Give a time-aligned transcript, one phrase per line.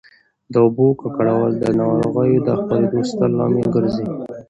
[0.51, 4.07] د اوبو ککړول د ناروغیو د خپرېدو ستر لامل ګرځي.